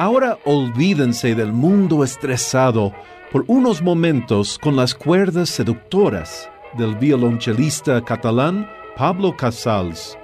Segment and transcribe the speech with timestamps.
[0.00, 2.90] Ahora olvídense del mundo estresado
[3.30, 10.16] por unos momentos con las cuerdas seductoras del violonchelista catalán Pablo Casals.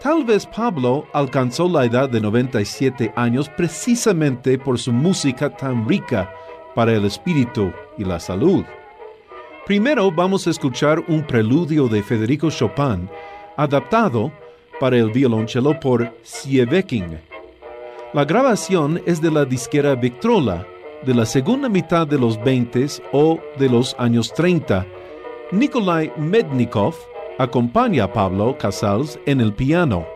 [0.00, 6.32] Tal vez Pablo alcanzó la edad de 97 años precisamente por su música tan rica
[6.74, 8.64] para el espíritu y la salud.
[9.66, 13.10] Primero vamos a escuchar un preludio de Federico Chopin,
[13.58, 14.32] adaptado
[14.80, 17.35] para el violonchelo por Sieveking.
[18.16, 20.66] La grabación es de la disquera Victrola,
[21.04, 24.86] de la segunda mitad de los 20 o de los años 30.
[25.52, 26.94] Nikolai Mednikov
[27.38, 30.15] acompaña a Pablo Casals en el piano.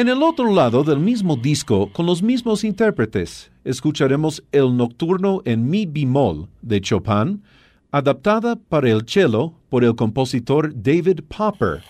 [0.00, 5.68] En el otro lado del mismo disco, con los mismos intérpretes, escucharemos el Nocturno en
[5.68, 7.42] Mi bemol de Chopin,
[7.90, 11.82] adaptada para el cello por el compositor David Popper.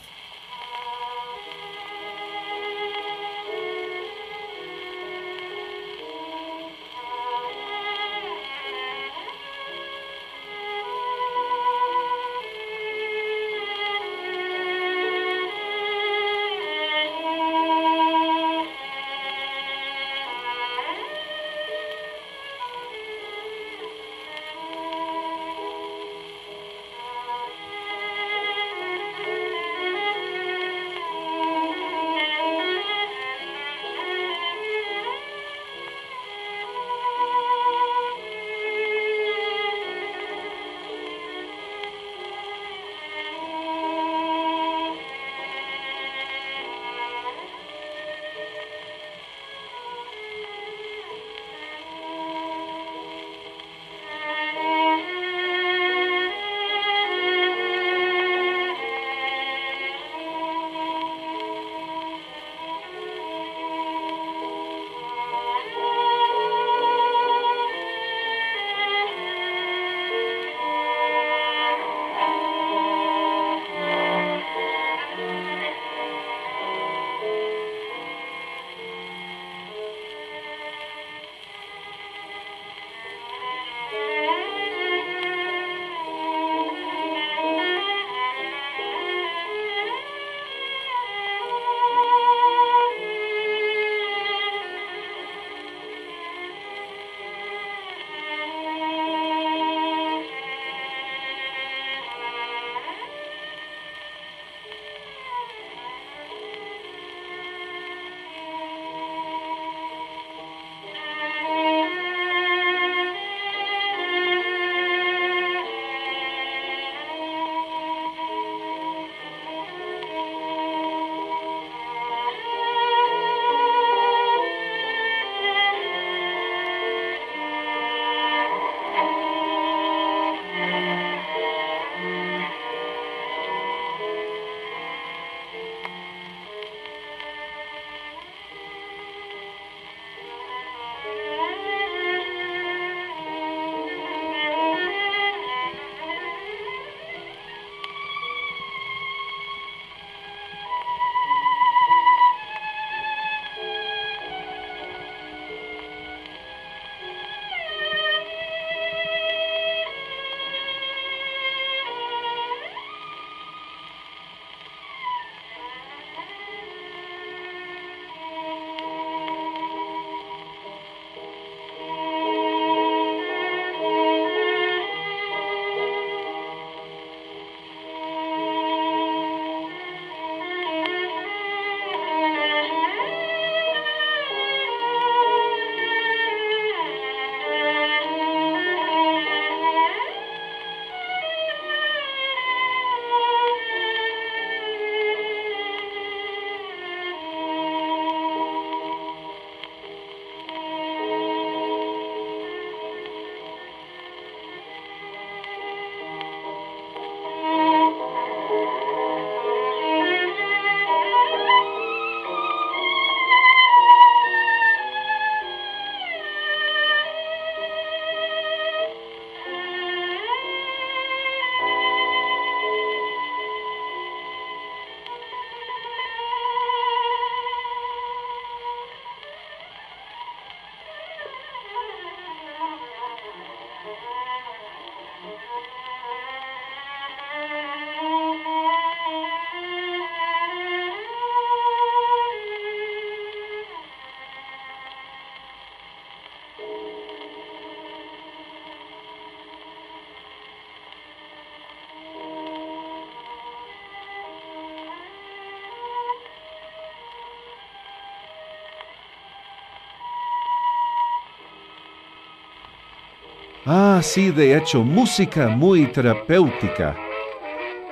[263.67, 266.97] Ah, sí, de hecho, música muy terapéutica.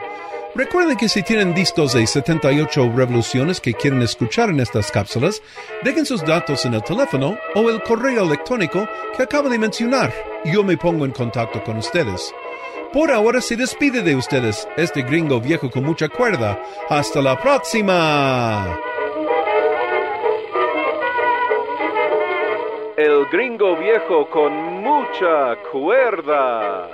[0.56, 5.44] Recuerden que si tienen discos de 78 revoluciones que quieren escuchar en estas cápsulas,
[5.84, 10.12] dejen sus datos en el teléfono o el correo electrónico que acabo de mencionar.
[10.46, 12.34] Yo me pongo en contacto con ustedes.
[12.92, 16.60] Por ahora se despide de ustedes este gringo viejo con mucha cuerda.
[16.90, 18.80] Hasta la próxima.
[22.98, 24.52] El gringo viejo con
[24.82, 26.90] mucha cuerda.